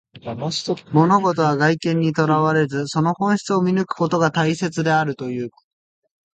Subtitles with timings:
[0.93, 5.67] 物事は外見にとらわれず、その本質を見抜くことが大切であるということ。